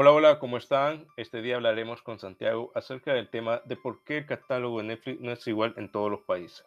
Hola, 0.00 0.12
hola, 0.12 0.38
¿cómo 0.38 0.58
están? 0.58 1.08
Este 1.16 1.42
día 1.42 1.56
hablaremos 1.56 2.02
con 2.02 2.20
Santiago 2.20 2.70
acerca 2.76 3.12
del 3.14 3.28
tema 3.28 3.62
de 3.64 3.74
por 3.74 4.04
qué 4.04 4.18
el 4.18 4.26
catálogo 4.26 4.78
de 4.78 4.84
Netflix 4.84 5.20
no 5.20 5.32
es 5.32 5.44
igual 5.48 5.74
en 5.76 5.90
todos 5.90 6.08
los 6.08 6.20
países. 6.20 6.64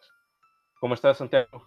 ¿Cómo 0.78 0.92
estás, 0.92 1.16
Santiago? 1.16 1.66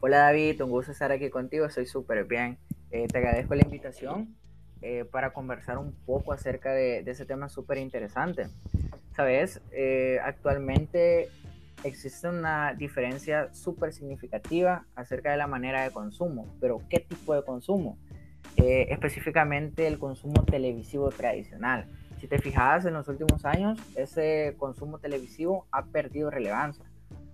Hola 0.00 0.20
David, 0.20 0.62
un 0.62 0.70
gusto 0.70 0.92
estar 0.92 1.12
aquí 1.12 1.28
contigo, 1.28 1.66
estoy 1.66 1.84
súper 1.84 2.24
bien. 2.24 2.56
Eh, 2.90 3.08
te 3.08 3.18
agradezco 3.18 3.54
la 3.54 3.60
invitación 3.62 4.34
eh, 4.80 5.04
para 5.04 5.34
conversar 5.34 5.76
un 5.76 5.92
poco 6.06 6.32
acerca 6.32 6.72
de, 6.72 7.00
ese 7.00 7.26
tema 7.26 7.50
súper 7.50 7.76
interesante. 7.76 8.46
Sabes, 9.14 9.60
eh, 9.70 10.18
actualmente 10.24 11.28
existe 11.84 12.26
una 12.26 12.72
diferencia 12.72 13.52
súper 13.52 13.92
significativa 13.92 14.86
acerca 14.94 15.30
de 15.30 15.36
la 15.36 15.46
manera 15.46 15.82
de 15.82 15.90
consumo, 15.90 16.46
pero 16.58 16.80
¿qué 16.88 17.00
tipo 17.00 17.34
de 17.34 17.44
consumo? 17.44 17.98
Específicamente 18.56 19.86
el 19.86 19.98
consumo 19.98 20.44
televisivo 20.44 21.08
tradicional. 21.10 21.86
Si 22.20 22.26
te 22.28 22.38
fijas, 22.38 22.84
en 22.84 22.94
los 22.94 23.08
últimos 23.08 23.44
años 23.44 23.78
ese 23.96 24.54
consumo 24.58 24.98
televisivo 24.98 25.66
ha 25.70 25.84
perdido 25.86 26.30
relevancia 26.30 26.84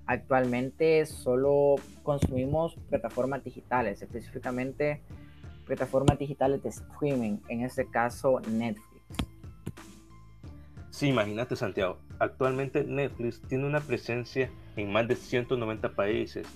Actualmente 0.07 1.05
solo 1.05 1.75
consumimos 2.05 2.77
plataformas 2.89 3.43
digitales, 3.43 4.01
específicamente 4.03 5.03
plataformas 5.67 6.17
digitales 6.17 6.63
de 6.63 6.69
streaming, 6.69 7.39
en 7.49 7.63
este 7.63 7.91
caso 7.91 8.41
Netflix. 8.49 9.03
Sí, 10.91 11.09
imagínate 11.09 11.57
Santiago, 11.57 11.99
actualmente 12.21 12.85
Netflix 12.85 13.43
tiene 13.43 13.67
una 13.67 13.81
presencia 13.81 14.49
en 14.77 14.93
más 14.93 15.09
de 15.09 15.17
190 15.17 15.97
países, 15.97 16.47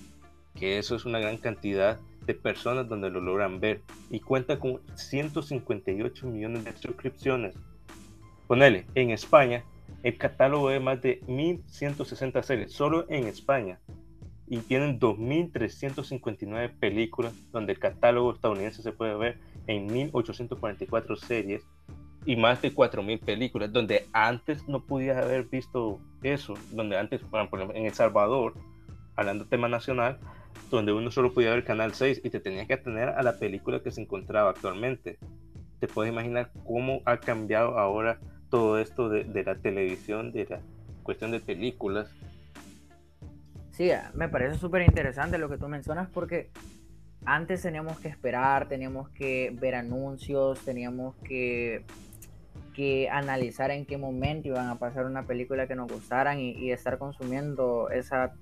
que 0.55 0.77
eso 0.77 0.95
es 0.95 1.05
una 1.05 1.19
gran 1.19 1.37
cantidad 1.37 1.99
de 2.25 2.33
personas 2.33 2.87
donde 2.87 3.09
lo 3.09 3.21
logran 3.21 3.59
ver 3.59 3.81
y 4.09 4.19
cuenta 4.19 4.59
con 4.59 4.81
158 4.95 6.27
millones 6.27 6.65
de 6.65 6.77
suscripciones. 6.77 7.55
Ponele, 8.47 8.85
en 8.95 9.11
España 9.11 9.63
el 10.03 10.17
catálogo 10.17 10.69
de 10.69 10.79
más 10.79 11.01
de 11.01 11.21
1.160 11.21 12.41
series, 12.43 12.73
solo 12.73 13.05
en 13.09 13.27
España. 13.27 13.79
Y 14.47 14.57
tienen 14.59 14.99
2.359 14.99 16.77
películas, 16.77 17.33
donde 17.51 17.73
el 17.73 17.79
catálogo 17.79 18.33
estadounidense 18.33 18.81
se 18.81 18.91
puede 18.91 19.15
ver 19.15 19.39
en 19.67 19.87
1.844 19.89 21.15
series 21.15 21.63
y 22.25 22.35
más 22.35 22.61
de 22.61 22.73
4.000 22.73 23.19
películas, 23.19 23.71
donde 23.71 24.07
antes 24.11 24.67
no 24.67 24.85
podías 24.85 25.17
haber 25.23 25.45
visto 25.45 25.99
eso, 26.21 26.55
donde 26.71 26.97
antes, 26.97 27.21
por 27.21 27.39
ejemplo, 27.39 27.73
en 27.73 27.85
El 27.85 27.93
Salvador, 27.93 28.55
hablando 29.15 29.45
tema 29.45 29.67
nacional, 29.69 30.19
donde 30.69 30.93
uno 30.93 31.11
solo 31.11 31.33
podía 31.33 31.51
ver 31.51 31.63
Canal 31.63 31.93
6 31.93 32.21
y 32.23 32.29
te 32.29 32.39
tenías 32.39 32.67
que 32.67 32.73
atener 32.73 33.09
a 33.09 33.21
la 33.23 33.37
película 33.37 33.81
que 33.81 33.91
se 33.91 34.01
encontraba 34.01 34.49
actualmente. 34.49 35.17
Te 35.79 35.87
puedes 35.87 36.11
imaginar 36.11 36.51
cómo 36.65 37.01
ha 37.05 37.17
cambiado 37.17 37.77
ahora 37.77 38.19
todo 38.49 38.77
esto 38.77 39.09
de, 39.09 39.43
la 39.43 39.55
televisión, 39.55 40.31
de 40.31 40.45
la 40.45 40.59
cuestión 41.03 41.31
de 41.31 41.39
películas. 41.39 42.09
Sí, 43.71 43.89
me 44.13 44.29
parece 44.29 44.59
súper 44.59 44.83
interesante 44.83 45.37
lo 45.37 45.49
que 45.49 45.57
tú 45.57 45.67
mencionas 45.67 46.09
porque 46.09 46.51
antes 47.25 47.61
teníamos 47.61 47.99
que 47.99 48.09
esperar, 48.09 48.67
teníamos 48.67 49.09
que 49.09 49.55
ver 49.59 49.75
anuncios, 49.75 50.59
teníamos 50.59 51.15
que, 51.23 51.85
que 52.73 53.09
analizar 53.09 53.71
en 53.71 53.85
qué 53.85 53.97
momento 53.97 54.49
iban 54.49 54.69
a 54.69 54.79
pasar 54.79 55.05
una 55.05 55.23
película 55.23 55.67
que 55.67 55.75
nos 55.75 55.91
gustaran 55.91 56.39
y, 56.39 56.71
estar 56.71 56.97
consumiendo 56.97 57.89
esa 57.89 58.33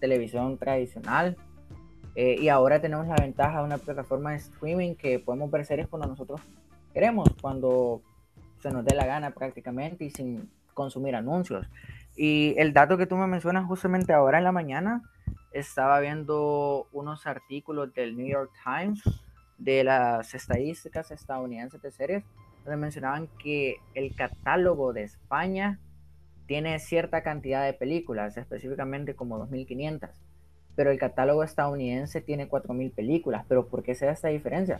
televisión 0.00 0.58
tradicional. 0.58 1.36
Eh, 2.16 2.36
y 2.40 2.48
ahora 2.48 2.80
tenemos 2.80 3.06
la 3.06 3.16
ventaja 3.16 3.58
de 3.58 3.64
una 3.64 3.78
plataforma 3.78 4.30
de 4.30 4.38
streaming 4.38 4.94
que 4.94 5.18
podemos 5.18 5.50
ver 5.50 5.66
series 5.66 5.86
cuando 5.86 6.08
nosotros 6.08 6.40
queremos, 6.94 7.28
cuando 7.40 8.00
se 8.60 8.70
nos 8.70 8.84
dé 8.86 8.94
la 8.94 9.04
gana 9.04 9.30
prácticamente 9.32 10.06
y 10.06 10.10
sin 10.10 10.50
consumir 10.72 11.14
anuncios. 11.14 11.66
Y 12.16 12.54
el 12.56 12.72
dato 12.72 12.96
que 12.96 13.06
tú 13.06 13.16
me 13.16 13.26
mencionas 13.26 13.66
justamente 13.66 14.14
ahora 14.14 14.38
en 14.38 14.44
la 14.44 14.52
mañana, 14.52 15.02
estaba 15.52 16.00
viendo 16.00 16.86
unos 16.92 17.26
artículos 17.26 17.92
del 17.94 18.16
New 18.16 18.26
York 18.26 18.50
Times 18.64 19.02
de 19.58 19.84
las 19.84 20.34
estadísticas 20.34 21.10
estadounidenses 21.10 21.80
de 21.82 21.90
series, 21.90 22.24
donde 22.64 22.76
mencionaban 22.76 23.28
que 23.42 23.76
el 23.94 24.14
catálogo 24.14 24.92
de 24.92 25.04
España 25.04 25.80
tiene 26.46 26.78
cierta 26.78 27.22
cantidad 27.22 27.64
de 27.64 27.72
películas, 27.72 28.36
específicamente 28.36 29.14
como 29.14 29.38
2.500, 29.38 30.10
pero 30.76 30.90
el 30.90 30.98
catálogo 30.98 31.42
estadounidense 31.42 32.20
tiene 32.20 32.48
4.000 32.48 32.92
películas. 32.92 33.44
¿Pero 33.48 33.66
por 33.66 33.82
qué 33.82 33.94
se 33.94 34.06
da 34.06 34.12
esta 34.12 34.28
diferencia? 34.28 34.78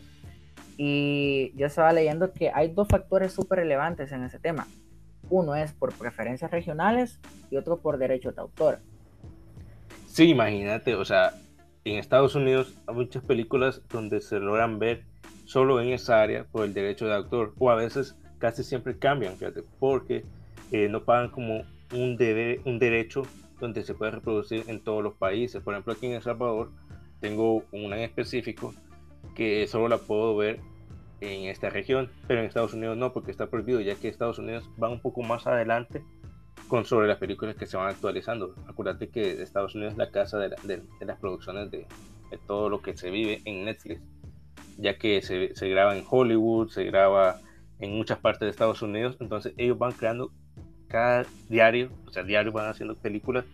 Y 0.76 1.52
yo 1.56 1.66
estaba 1.66 1.92
leyendo 1.92 2.32
que 2.32 2.50
hay 2.54 2.68
dos 2.68 2.86
factores 2.86 3.32
súper 3.32 3.60
relevantes 3.60 4.12
en 4.12 4.22
ese 4.22 4.38
tema. 4.38 4.68
Uno 5.30 5.56
es 5.56 5.72
por 5.72 5.92
preferencias 5.94 6.50
regionales 6.50 7.18
y 7.50 7.56
otro 7.56 7.78
por 7.78 7.98
derechos 7.98 8.36
de 8.36 8.42
autor. 8.42 8.78
Sí, 10.06 10.28
imagínate, 10.28 10.94
o 10.94 11.04
sea, 11.04 11.32
en 11.84 11.98
Estados 11.98 12.34
Unidos 12.34 12.74
hay 12.86 12.94
muchas 12.94 13.24
películas 13.24 13.82
donde 13.88 14.20
se 14.20 14.38
logran 14.38 14.78
ver 14.78 15.04
solo 15.44 15.80
en 15.80 15.90
esa 15.90 16.20
área 16.20 16.44
por 16.44 16.64
el 16.64 16.74
derecho 16.74 17.06
de 17.06 17.14
autor, 17.14 17.54
o 17.58 17.70
a 17.70 17.74
veces 17.74 18.16
casi 18.38 18.64
siempre 18.64 18.98
cambian, 18.98 19.36
fíjate, 19.36 19.62
porque 19.78 20.24
eh, 20.72 20.88
no 20.88 21.04
pagan 21.04 21.30
como 21.30 21.64
un, 21.92 22.16
derecho 22.16 23.22
donde 23.60 23.84
se 23.84 23.94
puede 23.94 24.12
reproducir 24.12 24.64
en 24.68 24.82
todos 24.82 25.02
los 25.02 25.14
países. 25.14 25.62
Por 25.62 25.74
ejemplo, 25.74 25.92
aquí 25.92 26.06
en 26.06 26.12
El 26.12 26.22
Salvador 26.22 26.70
tengo 27.20 27.64
una 27.72 27.96
en 27.96 28.02
específico 28.02 28.74
que 29.34 29.66
solo 29.66 29.88
la 29.88 29.98
puedo 29.98 30.36
ver 30.36 30.60
en 31.20 31.48
esta 31.48 31.70
región, 31.70 32.10
pero 32.26 32.40
en 32.40 32.46
Estados 32.46 32.74
Unidos 32.74 32.96
no, 32.96 33.12
porque 33.12 33.30
está 33.30 33.46
prohibido, 33.48 33.80
ya 33.80 33.94
que 33.94 34.08
Estados 34.08 34.38
Unidos 34.38 34.68
va 34.82 34.88
un 34.88 35.00
poco 35.00 35.22
más 35.22 35.46
adelante 35.46 36.02
con 36.68 36.84
sobre 36.84 37.06
las 37.06 37.18
películas 37.18 37.56
que 37.56 37.66
se 37.66 37.76
van 37.76 37.88
actualizando. 37.88 38.54
Acuérdate 38.66 39.08
que 39.08 39.42
Estados 39.42 39.74
Unidos 39.74 39.92
es 39.92 39.98
la 39.98 40.10
casa 40.10 40.38
de, 40.38 40.82
las 41.00 41.18
producciones 41.18 41.70
de, 41.70 41.86
todo 42.46 42.68
lo 42.68 42.82
que 42.82 42.96
se 42.96 43.10
vive 43.10 43.40
en 43.44 43.64
Netflix, 43.64 44.02
ya 44.76 44.98
que 44.98 45.22
se, 45.22 45.54
se, 45.54 45.68
graba 45.68 45.96
en 45.96 46.04
Hollywood, 46.08 46.68
se 46.68 46.84
graba 46.84 47.40
en 47.78 47.96
muchas 47.96 48.18
partes 48.18 48.40
de 48.40 48.50
Estados 48.50 48.82
Unidos, 48.82 49.16
entonces 49.20 49.54
ellos 49.56 49.78
van 49.78 49.92
creando 49.92 50.32
cada 50.88 51.26
diario, 51.48 51.90
o 52.06 52.10
sea, 52.10 52.22
diario 52.22 52.52
van 52.52 52.68
haciendo 52.68 52.94
películas 52.94 53.44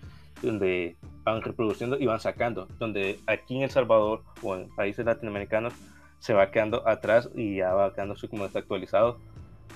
donde 0.43 0.97
van 1.25 1.43
reproduciendo 1.43 1.99
y 1.99 2.07
van 2.07 2.21
sacando, 2.21 2.67
donde 2.79 3.19
aquí 3.27 3.57
en 3.57 3.63
El 3.63 3.71
Salvador 3.71 4.23
o 4.43 4.57
en 4.57 4.69
países 4.75 5.05
latinoamericanos 5.05 5.73
se 6.19 6.35
va 6.35 6.51
quedando 6.51 6.87
atrás 6.89 7.31
y 7.35 7.57
ya 7.57 7.75
va 7.75 7.93
quedando 7.95 8.15
así 8.15 8.29
como 8.29 8.45
desactualizado, 8.45 9.19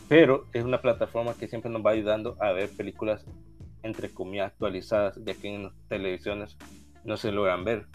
pero 0.08 0.46
es 0.52 0.64
una 0.64 0.80
plataforma 0.80 1.34
que 1.34 1.48
siempre 1.48 1.70
nos 1.70 1.84
va 1.84 1.90
ayudando 1.90 2.36
a 2.40 2.52
ver 2.52 2.70
películas 2.70 3.24
entre 3.82 4.12
comillas 4.12 4.52
actualizadas, 4.52 5.20
ya 5.24 5.34
que 5.34 5.54
en 5.54 5.64
las 5.64 5.72
televisiones 5.88 6.56
no 7.04 7.16
se 7.16 7.30
logran 7.30 7.64
ver. 7.64 7.86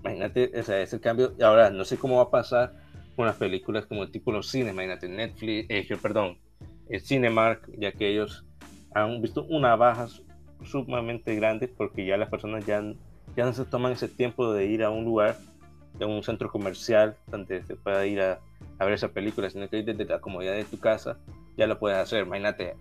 Imagínate, 0.00 0.50
ese 0.58 0.82
es 0.82 0.92
el 0.92 1.00
cambio. 1.00 1.34
Ahora 1.42 1.70
no 1.70 1.84
sé 1.84 1.98
cómo 1.98 2.16
va 2.16 2.24
a 2.24 2.30
pasar 2.30 2.72
con 3.16 3.26
las 3.26 3.36
películas 3.36 3.86
como 3.86 4.02
el 4.02 4.10
tipo 4.10 4.32
los 4.32 4.48
cines, 4.48 4.72
imagínate 4.72 5.08
Netflix, 5.08 5.66
eh, 5.68 5.98
perdón, 6.00 6.38
el 6.88 7.00
Cinemark, 7.00 7.70
ya 7.78 7.92
que 7.92 8.08
ellos 8.08 8.46
han 8.94 9.20
visto 9.22 9.44
una 9.48 9.76
baja 9.76 10.08
sumamente 10.64 11.34
grande 11.34 11.68
porque 11.68 12.04
ya 12.04 12.16
las 12.16 12.28
personas 12.28 12.66
ya, 12.66 12.82
ya 13.36 13.44
no 13.44 13.52
se 13.52 13.64
toman 13.64 13.92
ese 13.92 14.08
tiempo 14.08 14.52
de 14.52 14.66
ir 14.66 14.84
a 14.84 14.90
un 14.90 15.04
lugar, 15.04 15.36
de 15.98 16.04
un 16.04 16.22
centro 16.22 16.50
comercial 16.50 17.16
donde 17.26 17.62
se 17.64 17.76
pueda 17.76 18.06
ir 18.06 18.20
a, 18.20 18.40
a 18.78 18.84
ver 18.84 18.94
esa 18.94 19.08
película, 19.08 19.48
sino 19.50 19.68
que 19.68 19.82
desde 19.82 20.04
la 20.04 20.20
comodidad 20.20 20.54
de 20.54 20.64
tu 20.64 20.78
casa 20.78 21.18
ya 21.56 21.66
lo 21.66 21.78
puedes 21.78 21.98
hacer. 21.98 22.26
Imagínate, 22.26 22.76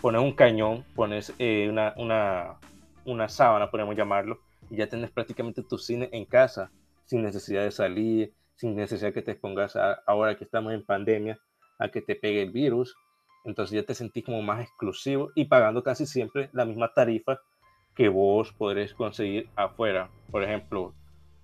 pones 0.00 0.20
un 0.20 0.32
cañón, 0.32 0.84
pones 0.94 1.34
eh, 1.38 1.68
una, 1.68 1.94
una, 1.96 2.56
una 3.04 3.28
sábana, 3.28 3.70
podemos 3.70 3.96
llamarlo, 3.96 4.40
y 4.70 4.76
ya 4.76 4.88
tienes 4.88 5.10
prácticamente 5.10 5.62
tu 5.62 5.78
cine 5.78 6.08
en 6.12 6.24
casa, 6.24 6.70
sin 7.06 7.22
necesidad 7.22 7.62
de 7.62 7.70
salir, 7.70 8.32
sin 8.54 8.74
necesidad 8.74 9.12
que 9.12 9.22
te 9.22 9.32
expongas 9.32 9.76
ahora 10.06 10.36
que 10.36 10.44
estamos 10.44 10.72
en 10.72 10.84
pandemia 10.84 11.38
a 11.78 11.88
que 11.88 12.02
te 12.02 12.16
pegue 12.16 12.42
el 12.42 12.50
virus 12.50 12.96
entonces 13.48 13.74
ya 13.74 13.82
te 13.82 13.94
sentís 13.94 14.24
como 14.24 14.42
más 14.42 14.62
exclusivo 14.62 15.30
y 15.34 15.46
pagando 15.46 15.82
casi 15.82 16.06
siempre 16.06 16.50
la 16.52 16.64
misma 16.64 16.92
tarifa 16.92 17.40
que 17.94 18.08
vos 18.08 18.52
podréis 18.52 18.94
conseguir 18.94 19.48
afuera. 19.56 20.10
Por 20.30 20.44
ejemplo, 20.44 20.94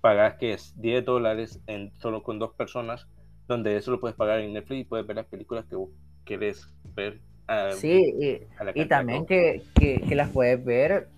pagas 0.01 0.35
que 0.35 0.53
es 0.53 0.75
10 0.81 1.05
dólares 1.05 1.61
en, 1.67 1.93
solo 1.97 2.23
con 2.23 2.39
dos 2.39 2.53
personas, 2.55 3.09
donde 3.49 3.77
eso 3.77 3.91
lo 3.91 4.01
puedes 4.01 4.17
pagar 4.17 4.41
en 4.41 4.53
Netflix 4.53 4.83
y 4.83 4.85
puedes 4.85 5.07
ver 5.07 5.17
las 5.17 5.27
películas 5.27 5.65
que 5.65 5.77
vos 5.77 5.91
querés 6.25 6.69
ver. 6.95 7.21
Ah, 7.49 7.71
sí, 7.73 8.15
y, 8.75 8.85
también 8.87 9.27
que, 9.27 9.63
que, 9.79 10.01
que, 10.01 10.15
las 10.15 10.31
puedes 10.31 10.65
ver 10.65 11.09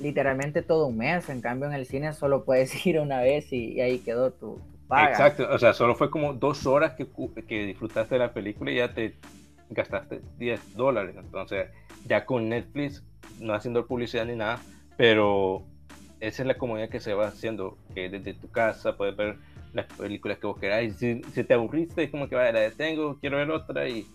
literalmente 0.00 0.62
todo 0.62 0.86
un 0.86 0.98
mes. 0.98 1.28
En 1.28 1.40
cambio, 1.40 1.68
en 1.68 1.74
el 1.74 1.86
cine 1.86 2.12
solo 2.12 2.44
puedes 2.44 2.84
ir 2.86 2.98
una 2.98 3.20
vez 3.20 3.52
y, 3.52 3.80
ahí 3.80 3.98
quedó 4.00 4.32
tu, 4.32 4.60
paga. 4.88 5.10
Exacto, 5.10 5.48
o 5.50 5.58
sea, 5.58 5.72
solo 5.72 5.94
fue 5.94 6.10
como 6.10 6.34
dos 6.34 6.66
horas 6.66 6.94
que, 6.94 7.06
que 7.46 7.66
disfrutaste 7.66 8.16
de 8.16 8.18
la 8.18 8.32
película 8.32 8.70
y 8.70 8.76
ya 8.76 8.92
te 8.92 9.16
gastaste 9.74 10.20
10 10.38 10.76
dólares. 10.76 11.14
Entonces, 11.18 11.68
ya 12.06 12.24
con 12.24 12.48
Netflix, 12.48 13.04
no 13.40 13.54
haciendo 13.54 13.86
publicidad 13.86 14.26
ni 14.26 14.36
nada, 14.36 14.60
pero 14.96 15.64
esa 16.20 16.42
es 16.42 16.46
la 16.46 16.54
comunidad 16.54 16.88
que 16.88 17.00
se 17.00 17.14
va 17.14 17.28
haciendo, 17.28 17.76
que 17.94 18.08
desde 18.08 18.34
tu 18.34 18.50
casa 18.50 18.96
puedes 18.96 19.16
ver 19.16 19.36
las 19.72 19.86
películas 19.86 20.38
que 20.38 20.46
vos 20.46 20.58
queráis. 20.58 20.96
Si, 20.96 21.22
si 21.32 21.44
te 21.44 21.54
aburriste, 21.54 22.04
es 22.04 22.10
como 22.10 22.28
que 22.28 22.36
vaya, 22.36 22.52
la 22.52 22.60
detengo, 22.60 23.18
quiero 23.18 23.38
ver 23.38 23.50
otra 23.50 23.88
y, 23.88 24.06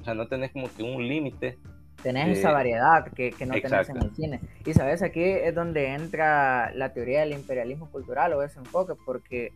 o 0.00 0.04
sea, 0.04 0.14
no 0.14 0.26
tenés 0.26 0.52
como 0.52 0.68
que 0.74 0.82
un 0.82 1.06
límite. 1.06 1.58
Tenés 2.02 2.38
esa 2.38 2.52
variedad 2.52 3.10
que, 3.12 3.30
que 3.30 3.46
no 3.46 3.54
tenés 3.54 3.88
en 3.88 3.96
el 3.96 4.14
cine. 4.14 4.40
Y 4.66 4.74
sabes, 4.74 5.02
aquí 5.02 5.22
es 5.22 5.54
donde 5.54 5.94
entra 5.94 6.70
la 6.74 6.92
teoría 6.92 7.20
del 7.20 7.32
imperialismo 7.32 7.90
cultural 7.90 8.34
o 8.34 8.42
ese 8.42 8.58
enfoque, 8.58 8.92
porque 9.06 9.52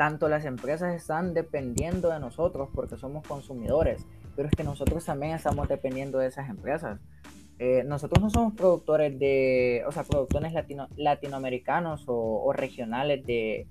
tanto 0.00 0.30
las 0.30 0.46
empresas 0.46 0.94
están 0.94 1.34
dependiendo 1.34 2.08
de 2.08 2.18
nosotros 2.20 2.70
porque 2.74 2.96
somos 2.96 3.22
consumidores, 3.28 4.06
pero 4.34 4.48
es 4.48 4.54
que 4.54 4.64
nosotros 4.64 5.04
también 5.04 5.34
estamos 5.34 5.68
dependiendo 5.68 6.16
de 6.16 6.28
esas 6.28 6.48
empresas. 6.48 6.98
Eh, 7.58 7.84
nosotros 7.84 8.22
no 8.22 8.30
somos 8.30 8.54
productores 8.54 9.18
de, 9.18 9.84
o 9.86 9.92
sea, 9.92 10.04
productores 10.04 10.54
latino, 10.54 10.88
latinoamericanos 10.96 12.04
o, 12.06 12.50
regionales 12.54 13.26
de, 13.26 13.66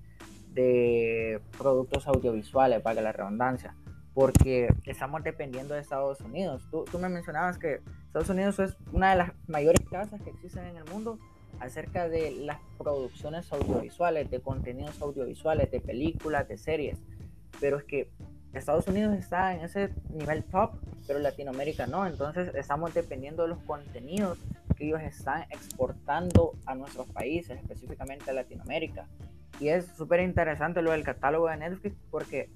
de, 0.53 1.41
productos 1.57 2.07
audiovisuales, 2.07 2.79
para 2.83 3.01
la 3.01 3.11
redundancia, 3.11 3.73
porque 4.13 4.67
estamos 4.85 5.23
dependiendo 5.23 5.73
de 5.73 5.79
Estados 5.79 6.21
Unidos. 6.21 6.61
Tú, 6.69 6.85
tú, 6.91 6.99
me 6.99 7.09
mencionabas 7.09 7.57
que 7.57 7.81
Estados 8.05 8.29
Unidos 8.29 8.59
es 8.59 8.77
una 8.93 9.09
de 9.09 9.15
las 9.15 9.31
mayores 9.47 9.81
casas 9.89 10.21
que 10.21 10.29
existen 10.29 10.65
en 10.65 10.77
el 10.77 10.85
mundo 10.93 11.17
acerca 11.59 12.07
de 12.07 12.31
las 12.31 12.59
producciones 12.77 13.51
audiovisuales, 13.51 14.29
de 14.31 14.39
contenidos 14.39 15.01
audiovisuales, 15.01 15.71
de 15.71 15.81
películas, 15.81 16.47
de 16.47 16.57
series, 16.57 16.97
pero 17.59 17.77
es 17.77 17.83
que 17.83 18.09
Estados 18.53 18.87
Unidos 18.87 19.15
está 19.15 19.53
en 19.53 19.61
ese 19.61 19.93
nivel 20.09 20.43
top, 20.43 20.71
pero 21.05 21.19
Latinoamérica 21.19 21.85
no. 21.85 22.07
Entonces 22.07 22.53
estamos 22.55 22.93
dependiendo 22.93 23.43
de 23.43 23.49
los 23.49 23.59
contenidos 23.59 24.39
que 24.75 24.87
ellos 24.87 25.01
están 25.01 25.43
exportando 25.51 26.53
a 26.65 26.73
nuestros 26.73 27.07
países, 27.07 27.59
específicamente 27.59 28.31
a 28.31 28.33
Latinoamérica. 28.33 29.05
Y 29.59 29.69
es 29.69 29.87
súper 29.97 30.21
interesante 30.21 30.81
lo 30.81 30.91
del 30.91 31.03
catálogo 31.03 31.47
de 31.49 31.57
Netflix 31.57 31.95
porque 32.09 32.49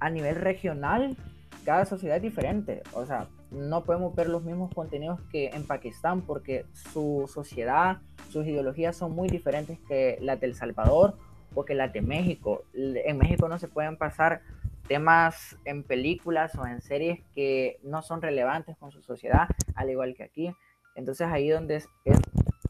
a 0.00 0.10
nivel 0.10 0.36
regional 0.36 1.16
cada 1.64 1.84
sociedad 1.84 2.16
es 2.16 2.22
diferente. 2.22 2.82
O 2.92 3.06
sea, 3.06 3.28
no 3.54 3.84
podemos 3.84 4.14
ver 4.14 4.28
los 4.28 4.42
mismos 4.42 4.72
contenidos 4.74 5.20
que 5.30 5.48
en 5.48 5.66
Pakistán 5.66 6.22
porque 6.22 6.66
su 6.72 7.30
sociedad, 7.32 7.98
sus 8.30 8.46
ideologías 8.46 8.96
son 8.96 9.14
muy 9.14 9.28
diferentes 9.28 9.78
que 9.88 10.18
las 10.20 10.40
del 10.40 10.54
Salvador 10.54 11.16
o 11.54 11.64
que 11.64 11.74
las 11.74 11.92
de 11.92 12.02
México. 12.02 12.64
En 12.74 13.18
México 13.18 13.48
no 13.48 13.58
se 13.58 13.68
pueden 13.68 13.96
pasar 13.96 14.42
temas 14.88 15.56
en 15.64 15.82
películas 15.82 16.54
o 16.56 16.66
en 16.66 16.80
series 16.80 17.20
que 17.34 17.78
no 17.82 18.02
son 18.02 18.20
relevantes 18.20 18.76
con 18.76 18.90
su 18.90 19.02
sociedad, 19.02 19.48
al 19.74 19.90
igual 19.90 20.14
que 20.14 20.24
aquí. 20.24 20.54
Entonces 20.94 21.26
ahí 21.28 21.48
donde 21.48 21.76
es, 21.76 21.88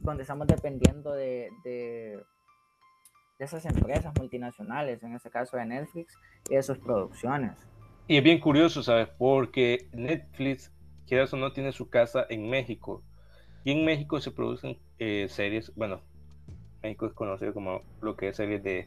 donde 0.00 0.22
estamos 0.22 0.46
dependiendo 0.46 1.12
de, 1.12 1.50
de, 1.64 2.22
esas 3.38 3.66
empresas 3.66 4.12
multinacionales, 4.18 5.02
en 5.02 5.14
este 5.14 5.28
caso 5.28 5.56
de 5.56 5.66
Netflix, 5.66 6.16
y 6.48 6.54
de 6.54 6.62
sus 6.62 6.78
producciones. 6.78 7.52
Y 8.06 8.16
es 8.16 8.22
bien 8.22 8.38
curioso, 8.38 8.82
¿sabes? 8.82 9.08
Porque 9.18 9.88
Netflix, 9.92 10.72
quieras 11.06 11.32
o 11.32 11.36
no, 11.36 11.52
tiene 11.52 11.72
su 11.72 11.88
casa 11.88 12.26
en 12.28 12.48
México. 12.48 13.02
Y 13.64 13.72
en 13.72 13.84
México 13.84 14.20
se 14.20 14.30
producen 14.30 14.78
eh, 14.98 15.26
series, 15.28 15.74
bueno, 15.74 16.00
México 16.82 17.06
es 17.06 17.12
conocido 17.12 17.54
como 17.54 17.80
lo 18.02 18.16
que 18.16 18.28
es 18.28 18.36
series 18.36 18.62
de 18.62 18.86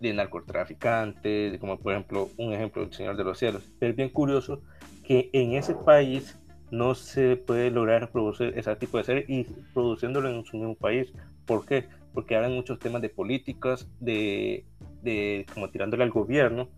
de 0.00 0.14
narcotraficantes, 0.14 1.58
como 1.58 1.78
por 1.78 1.92
ejemplo 1.92 2.30
un 2.38 2.52
ejemplo 2.52 2.82
del 2.82 2.92
Señor 2.92 3.16
de 3.16 3.24
los 3.24 3.38
Cielos. 3.38 3.62
Pero 3.78 3.90
es 3.90 3.96
bien 3.96 4.08
curioso 4.08 4.62
que 5.06 5.28
en 5.32 5.52
ese 5.52 5.74
país 5.74 6.38
no 6.70 6.94
se 6.94 7.36
puede 7.36 7.70
lograr 7.70 8.00
reproducir 8.00 8.54
ese 8.56 8.74
tipo 8.76 8.98
de 8.98 9.04
series 9.04 9.28
y 9.28 9.44
produciéndolo 9.74 10.28
en 10.30 10.44
su 10.44 10.56
mismo 10.56 10.74
país. 10.74 11.12
¿Por 11.46 11.66
qué? 11.66 11.84
Porque 12.14 12.34
hablan 12.34 12.54
muchos 12.54 12.78
temas 12.78 13.02
de 13.02 13.10
políticas, 13.10 13.88
de, 14.00 14.64
de 15.02 15.46
como 15.52 15.68
tirándole 15.68 16.02
al 16.02 16.10
gobierno, 16.10 16.68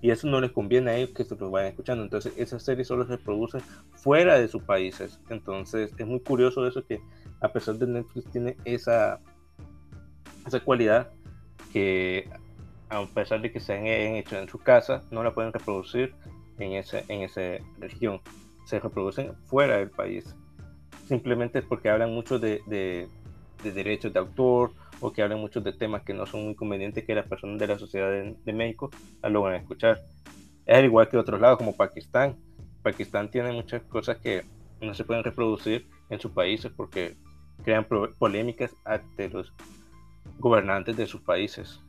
y 0.00 0.10
eso 0.10 0.28
no 0.28 0.40
les 0.40 0.52
conviene 0.52 0.90
a 0.90 0.96
ellos 0.96 1.10
que 1.10 1.24
se 1.24 1.34
los 1.36 1.50
vayan 1.50 1.70
escuchando. 1.70 2.04
Entonces, 2.04 2.32
esas 2.36 2.62
series 2.62 2.86
solo 2.86 3.06
se 3.06 3.18
producen 3.18 3.60
fuera 3.94 4.38
de 4.38 4.48
sus 4.48 4.62
países. 4.62 5.20
Entonces, 5.28 5.92
es 5.96 6.06
muy 6.06 6.20
curioso 6.20 6.66
eso 6.66 6.84
que, 6.86 7.00
a 7.40 7.48
pesar 7.52 7.76
de 7.76 7.86
Netflix, 7.86 8.30
tiene 8.30 8.56
esa, 8.64 9.20
esa 10.46 10.60
cualidad 10.60 11.10
que 11.72 12.28
a 12.90 13.04
pesar 13.06 13.42
de 13.42 13.52
que 13.52 13.60
se 13.60 13.74
hayan 13.74 14.16
hecho 14.16 14.38
en 14.38 14.48
su 14.48 14.58
casa, 14.58 15.02
no 15.10 15.22
la 15.22 15.34
pueden 15.34 15.52
reproducir 15.52 16.14
en, 16.58 16.72
ese, 16.72 17.04
en 17.08 17.22
esa 17.22 17.62
región. 17.78 18.20
Se 18.64 18.80
reproducen 18.80 19.34
fuera 19.46 19.78
del 19.78 19.90
país. 19.90 20.34
Simplemente 21.06 21.62
porque 21.62 21.88
hablan 21.88 22.12
mucho 22.12 22.38
de, 22.38 23.08
derechos 23.62 24.12
de 24.12 24.18
autor 24.18 24.72
o 25.00 25.12
que 25.12 25.22
hablan 25.22 25.40
mucho 25.40 25.60
de 25.60 25.72
temas 25.72 26.02
que 26.02 26.14
no 26.14 26.26
son 26.26 26.44
muy 26.44 26.54
convenientes 26.54 27.04
que 27.04 27.14
las 27.14 27.26
personas 27.26 27.58
de 27.58 27.66
la 27.66 27.78
sociedad 27.78 28.10
de, 28.10 28.52
México 28.52 28.90
lo 29.22 29.42
van 29.42 29.54
a 29.54 29.56
escuchar. 29.58 30.00
Es 30.66 30.76
al 30.76 30.84
igual 30.84 31.08
que 31.08 31.16
otros 31.16 31.40
lados, 31.40 31.58
como 31.58 31.76
Pakistán. 31.76 32.36
Pakistán 32.82 33.30
tiene 33.30 33.52
muchas 33.52 33.82
cosas 33.82 34.18
que 34.18 34.44
no 34.80 34.94
se 34.94 35.04
pueden 35.04 35.24
reproducir 35.24 35.86
en 36.10 36.20
sus 36.20 36.32
países 36.32 36.70
porque 36.74 37.16
crean 37.64 37.86
polémicas 38.18 38.74
ante 38.84 39.28
los 39.28 39.52
gobernantes 40.38 40.96
de 40.96 41.06
sus 41.06 41.20
países. 41.20 41.80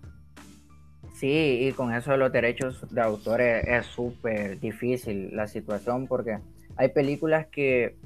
Sí, 1.13 1.67
y 1.67 1.71
con 1.73 1.93
eso 1.93 2.11
de 2.11 2.17
los 2.17 2.31
derechos 2.31 2.85
de 2.89 3.01
autor 3.01 3.41
es 3.41 3.85
súper 3.85 4.59
difícil 4.59 5.35
la 5.35 5.47
situación 5.47 6.07
porque 6.07 6.39
hay 6.77 6.89
películas 6.89 7.47
que 7.47 7.97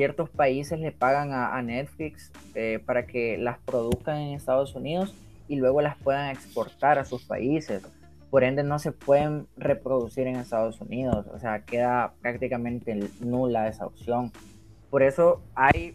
ciertos 0.00 0.30
países 0.30 0.80
le 0.80 0.92
pagan 0.92 1.34
a, 1.34 1.60
Netflix 1.60 2.32
eh, 2.54 2.80
para 2.86 3.04
que 3.04 3.36
las 3.36 3.58
produzcan 3.58 4.16
en 4.16 4.34
Estados 4.34 4.74
Unidos 4.74 5.14
y 5.46 5.56
luego 5.56 5.82
las 5.82 5.98
puedan 5.98 6.30
exportar 6.30 6.98
a 6.98 7.04
sus 7.04 7.24
países. 7.24 7.82
Por 8.30 8.42
ende 8.42 8.62
no 8.62 8.78
se 8.78 8.92
pueden 8.92 9.46
reproducir 9.58 10.26
en 10.26 10.36
Estados 10.36 10.80
Unidos, 10.80 11.26
o 11.34 11.38
sea, 11.38 11.66
queda 11.66 12.14
prácticamente 12.22 12.98
nula 13.20 13.68
esa 13.68 13.84
opción. 13.84 14.32
Por 14.88 15.02
eso 15.02 15.42
hay 15.54 15.94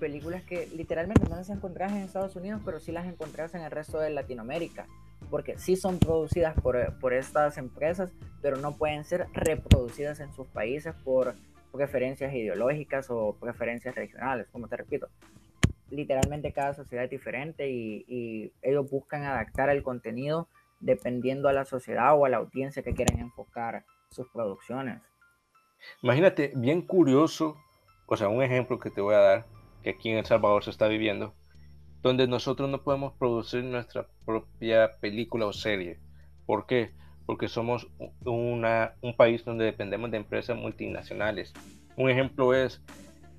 películas 0.00 0.42
que 0.42 0.68
literalmente 0.74 1.22
no 1.30 1.36
las 1.36 1.48
encontrás 1.48 1.92
en 1.92 1.98
Estados 1.98 2.34
Unidos, 2.34 2.60
pero 2.64 2.80
sí 2.80 2.90
las 2.90 3.06
encontrás 3.06 3.54
en 3.54 3.60
el 3.60 3.70
resto 3.70 4.00
de 4.00 4.10
Latinoamérica 4.10 4.88
porque 5.30 5.58
sí 5.58 5.76
son 5.76 6.00
producidas 6.00 6.54
por, 6.60 6.98
por, 6.98 7.14
estas 7.14 7.56
empresas, 7.56 8.10
pero 8.42 8.56
no 8.56 8.72
pueden 8.76 9.04
ser 9.04 9.26
reproducidas 9.32 10.18
en 10.18 10.32
sus 10.34 10.46
países 10.48 10.92
por 11.04 11.34
preferencias 11.74 12.32
ideológicas 12.32 13.10
o 13.10 13.36
preferencias 13.40 13.94
regionales, 13.96 14.46
como 14.52 14.68
te 14.68 14.76
repito. 14.76 15.08
Literalmente 15.90 16.52
cada 16.52 16.72
sociedad 16.72 17.04
es 17.04 17.10
diferente 17.10 17.68
y, 17.68 18.52
ellos 18.62 18.88
buscan 18.88 19.24
adaptar 19.24 19.68
el 19.70 19.82
contenido 19.82 20.48
dependiendo 20.80 21.48
a 21.48 21.52
la 21.52 21.64
sociedad 21.64 22.16
o 22.16 22.24
a 22.24 22.28
la 22.28 22.36
audiencia 22.38 22.82
que 22.82 22.94
quieren 22.94 23.18
enfocar 23.18 23.84
sus 24.08 24.28
producciones. 24.28 25.02
Imagínate, 26.02 26.52
bien 26.54 26.82
curioso, 26.82 27.56
o 28.06 28.16
sea, 28.16 28.28
un 28.28 28.42
ejemplo 28.42 28.78
que 28.78 28.90
te 28.90 29.00
voy 29.00 29.14
a 29.14 29.18
dar, 29.18 29.46
que 29.82 29.90
aquí 29.90 30.10
en 30.10 30.18
El 30.18 30.26
Salvador 30.26 30.62
se 30.62 30.70
está 30.70 30.86
viviendo, 30.86 31.34
donde 32.02 32.28
nosotros 32.28 32.68
no 32.70 32.82
podemos 32.82 33.14
producir 33.14 33.64
nuestra 33.64 34.06
propia 34.24 34.92
película 35.00 35.46
o 35.46 35.52
serie. 35.52 35.98
¿Por 36.46 36.66
qué? 36.66 36.92
Porque 37.26 37.48
somos 37.48 37.88
una, 38.24 38.94
un 39.00 39.16
país 39.16 39.44
donde 39.44 39.64
dependemos 39.64 40.10
de 40.10 40.18
empresas 40.18 40.56
multinacionales. 40.56 41.52
Un 41.96 42.10
ejemplo 42.10 42.54
es, 42.54 42.82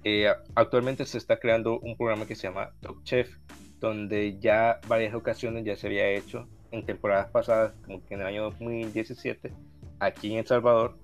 eh, 0.04 0.32
actualmente 0.56 1.06
se 1.06 1.18
está 1.18 1.38
creando 1.40 1.80
un 1.80 1.96
programa 1.96 2.26
que 2.26 2.36
se 2.36 2.48
llama 2.48 2.72
Top 2.82 3.04
Chef, 3.04 3.38
donde 3.80 4.40
ya 4.40 4.80
varias 4.88 5.14
ocasiones 5.14 5.66
ya 5.66 5.76
se 5.76 5.88
había 5.88 6.10
hecho 6.10 6.48
en 6.72 6.86
temporadas 6.86 7.30
pasadas, 7.30 7.74
como 7.86 8.04
que 8.04 8.16
en 8.16 8.22
el 8.22 8.28
año 8.28 8.44
2017, 8.44 9.54
aquí 10.00 10.34
en 10.34 10.40
El 10.40 10.48
Salvador. 10.48 10.98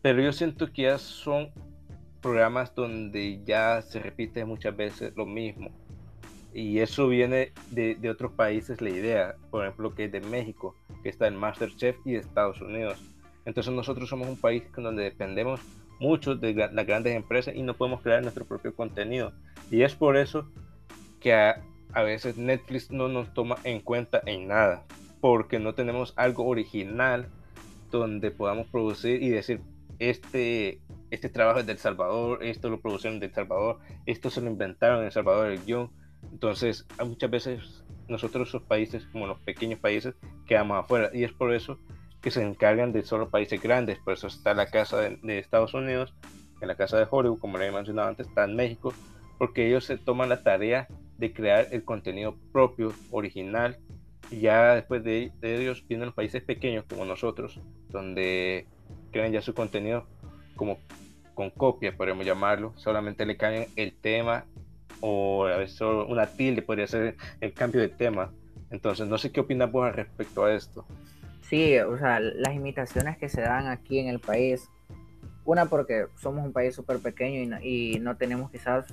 Pero 0.00 0.22
yo 0.22 0.32
siento 0.32 0.72
que 0.72 0.82
ya 0.82 0.98
son 0.98 1.50
programas 2.20 2.74
donde 2.74 3.42
ya 3.44 3.82
se 3.82 3.98
repite 3.98 4.44
muchas 4.44 4.76
veces 4.76 5.12
lo 5.16 5.26
mismo 5.26 5.70
y 6.54 6.80
eso 6.80 7.08
viene 7.08 7.52
de, 7.70 7.94
de, 7.94 8.10
otros 8.10 8.32
países 8.32 8.80
la 8.80 8.90
idea, 8.90 9.36
por 9.50 9.64
ejemplo, 9.64 9.94
que 9.94 10.04
es 10.04 10.12
de 10.12 10.20
México, 10.20 10.76
que 11.02 11.08
está 11.08 11.26
en 11.26 11.36
Masterchef 11.36 11.96
y 12.04 12.12
de 12.12 12.18
Estados 12.18 12.60
Unidos. 12.60 12.98
Entonces 13.44 13.72
nosotros 13.72 14.08
somos 14.08 14.28
un 14.28 14.36
país 14.36 14.62
donde 14.76 15.02
dependemos 15.02 15.60
mucho 16.00 16.34
de 16.34 16.54
las 16.54 16.86
grandes 16.86 17.14
empresas 17.14 17.54
y 17.54 17.62
no 17.62 17.74
podemos 17.74 18.02
crear 18.02 18.22
nuestro 18.22 18.44
propio 18.44 18.74
contenido. 18.74 19.32
Y 19.70 19.82
es 19.82 19.94
por 19.94 20.16
eso 20.16 20.48
que 21.20 21.34
a, 21.34 21.62
veces 22.02 22.36
Netflix 22.36 22.90
no 22.90 23.08
nos 23.08 23.32
toma 23.34 23.56
en 23.64 23.80
cuenta 23.80 24.20
en 24.26 24.48
nada, 24.48 24.84
porque 25.20 25.58
no 25.58 25.74
tenemos 25.74 26.14
algo 26.16 26.46
original 26.46 27.28
donde 27.90 28.30
podamos 28.30 28.66
producir 28.68 29.22
y 29.22 29.28
decir, 29.28 29.60
este, 29.98 30.80
este 31.10 31.28
trabajo 31.28 31.60
es 31.60 31.66
del 31.66 31.78
Salvador, 31.78 32.42
esto 32.42 32.70
lo 32.70 32.80
producieron 32.80 33.20
del 33.20 33.32
Salvador, 33.32 33.78
esto 34.06 34.30
se 34.30 34.40
lo 34.40 34.50
inventaron 34.50 35.00
en 35.00 35.06
El 35.06 35.12
Salvador 35.12 35.48
el 35.48 35.64
guion 35.64 35.90
entonces, 36.30 36.86
muchas 37.04 37.30
veces 37.30 37.81
nosotros, 38.08 38.48
esos 38.48 38.62
países, 38.62 39.06
como 39.12 39.26
los 39.26 39.38
pequeños 39.40 39.78
países, 39.80 40.14
quedamos 40.46 40.78
afuera. 40.78 41.10
Y 41.12 41.24
es 41.24 41.32
por 41.32 41.52
eso 41.52 41.78
que 42.20 42.30
se 42.30 42.42
encargan 42.42 42.92
de 42.92 43.02
solo 43.02 43.30
países 43.30 43.60
grandes. 43.60 43.98
Por 43.98 44.14
eso 44.14 44.28
está 44.28 44.54
la 44.54 44.66
casa 44.66 44.98
de, 44.98 45.38
Estados 45.38 45.74
Unidos, 45.74 46.14
en 46.60 46.68
la 46.68 46.76
casa 46.76 46.98
de 46.98 47.06
Hollywood, 47.10 47.40
como 47.40 47.58
le 47.58 47.66
he 47.66 47.72
mencionado 47.72 48.08
antes, 48.08 48.28
está 48.28 48.44
en 48.44 48.54
México, 48.54 48.94
porque 49.38 49.66
ellos 49.66 49.84
se 49.84 49.98
toman 49.98 50.28
la 50.28 50.42
tarea 50.42 50.86
de 51.18 51.32
crear 51.32 51.66
el 51.72 51.84
contenido 51.84 52.36
propio, 52.52 52.92
original, 53.10 53.78
y 54.30 54.40
ya 54.40 54.74
después 54.74 55.02
de, 55.02 55.32
ellos 55.42 55.84
vienen 55.88 56.06
los 56.06 56.14
países 56.14 56.42
pequeños 56.42 56.84
como 56.88 57.04
nosotros, 57.04 57.60
donde 57.90 58.66
crean 59.10 59.32
ya 59.32 59.42
su 59.42 59.52
contenido 59.52 60.06
como 60.56 60.78
con 61.34 61.50
copia, 61.50 61.96
podríamos 61.96 62.24
llamarlo, 62.24 62.72
solamente 62.76 63.26
le 63.26 63.36
cambian 63.36 63.66
el 63.76 63.94
tema 63.94 64.44
o 65.02 65.46
a 65.46 65.58
veces 65.58 65.80
una 65.80 66.26
tilde 66.26 66.62
podría 66.62 66.86
ser 66.86 67.16
el 67.40 67.52
cambio 67.52 67.80
de 67.80 67.88
tema. 67.88 68.32
Entonces, 68.70 69.06
no 69.06 69.18
sé 69.18 69.30
qué 69.30 69.40
opinas 69.40 69.70
vos 69.70 69.86
al 69.86 69.94
respecto 69.94 70.44
a 70.44 70.54
esto. 70.54 70.86
Sí, 71.42 71.76
o 71.78 71.98
sea, 71.98 72.20
las 72.20 72.54
imitaciones 72.54 73.18
que 73.18 73.28
se 73.28 73.42
dan 73.42 73.66
aquí 73.66 73.98
en 73.98 74.08
el 74.08 74.20
país, 74.20 74.70
una 75.44 75.66
porque 75.66 76.06
somos 76.16 76.46
un 76.46 76.52
país 76.52 76.74
súper 76.74 77.00
pequeño 77.00 77.58
y 77.60 77.98
no, 78.00 78.16
tenemos 78.16 78.50
quizás 78.50 78.86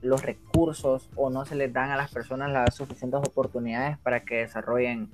los 0.00 0.22
recursos 0.22 1.10
o 1.16 1.28
no 1.28 1.44
se 1.44 1.56
les 1.56 1.72
dan 1.72 1.90
a 1.90 1.96
las 1.96 2.12
personas 2.12 2.50
las 2.52 2.76
suficientes 2.76 3.18
oportunidades 3.18 3.98
para 3.98 4.24
que 4.24 4.36
desarrollen 4.36 5.10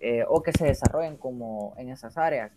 eh, 0.00 0.24
o 0.28 0.42
que 0.42 0.52
se 0.52 0.66
desarrollen 0.66 1.16
como 1.16 1.74
en 1.78 1.90
esas 1.90 2.18
áreas. 2.18 2.52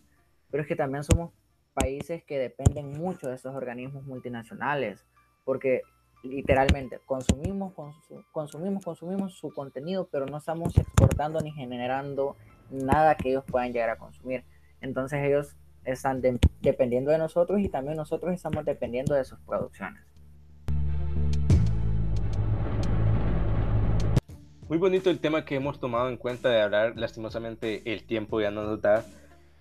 Pero 0.49 0.63
es 0.63 0.67
que 0.67 0.75
también 0.75 1.03
somos 1.03 1.31
países 1.75 2.23
que 2.23 2.39
dependen 2.39 2.91
mucho 2.91 3.29
de 3.29 3.35
estos 3.35 3.55
organismos 3.55 4.03
multinacionales, 4.03 5.05
porque 5.45 5.83
literalmente 6.23 6.99
consumimos, 7.05 7.73
consumimos, 8.31 8.83
consumimos 8.83 9.33
su 9.33 9.53
contenido, 9.53 10.07
pero 10.11 10.25
no 10.25 10.37
estamos 10.37 10.77
exportando 10.77 11.39
ni 11.39 11.51
generando 11.51 12.35
nada 12.69 13.15
que 13.15 13.29
ellos 13.29 13.43
puedan 13.45 13.71
llegar 13.71 13.89
a 13.89 13.97
consumir. 13.97 14.43
Entonces 14.81 15.19
ellos 15.23 15.55
están 15.85 16.21
dependiendo 16.61 17.11
de 17.11 17.17
nosotros 17.17 17.59
y 17.61 17.69
también 17.69 17.97
nosotros 17.97 18.33
estamos 18.33 18.65
dependiendo 18.65 19.15
de 19.15 19.23
sus 19.23 19.39
producciones. 19.39 20.03
Muy 24.67 24.77
bonito 24.77 25.09
el 25.09 25.19
tema 25.19 25.45
que 25.45 25.55
hemos 25.55 25.79
tomado 25.79 26.09
en 26.09 26.17
cuenta 26.17 26.49
de 26.49 26.61
hablar. 26.61 26.93
Lastimosamente 26.95 27.91
el 27.91 28.03
tiempo 28.03 28.39
ya 28.39 28.51
no 28.51 28.63
nos 28.63 28.81
da, 28.81 29.03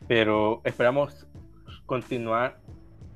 pero 0.07 0.61
esperamos 0.65 1.27
continuar 1.87 2.59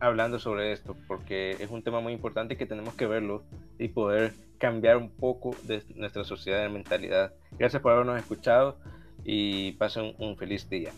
hablando 0.02 0.40
sobre 0.40 0.72
esto 0.72 0.96
porque 1.06 1.52
es 1.60 1.70
un 1.70 1.82
tema 1.82 2.00
muy 2.00 2.12
importante 2.12 2.56
que 2.56 2.66
tenemos 2.66 2.94
que 2.94 3.06
verlo 3.06 3.44
y 3.78 3.88
poder 3.88 4.34
cambiar 4.58 4.96
un 4.96 5.10
poco 5.10 5.54
de 5.62 5.82
nuestra 5.94 6.24
sociedad 6.24 6.62
de 6.62 6.68
mentalidad. 6.68 7.32
Gracias 7.52 7.80
por 7.80 7.92
habernos 7.92 8.18
escuchado 8.18 8.78
y 9.24 9.72
pasen 9.72 10.14
un 10.18 10.36
feliz 10.36 10.68
día. 10.68 10.90